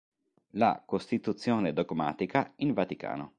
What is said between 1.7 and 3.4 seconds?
dogmatica" in Vaticano".